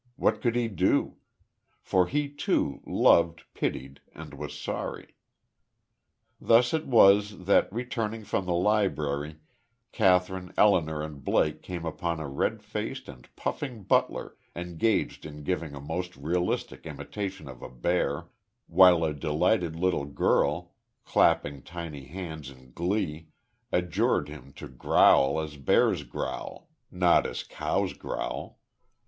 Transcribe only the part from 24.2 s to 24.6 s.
him